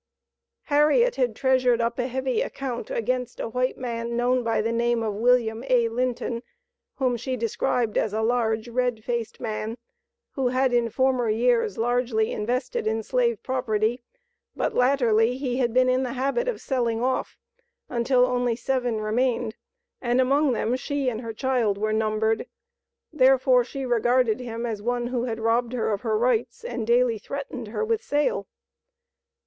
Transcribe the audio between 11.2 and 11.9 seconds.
years